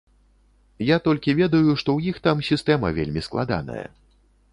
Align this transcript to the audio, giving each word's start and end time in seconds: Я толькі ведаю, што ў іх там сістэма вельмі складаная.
Я 0.85 0.95
толькі 1.07 1.35
ведаю, 1.41 1.75
што 1.81 1.89
ў 1.97 2.13
іх 2.13 2.17
там 2.29 2.41
сістэма 2.49 2.87
вельмі 2.97 3.21
складаная. 3.27 3.85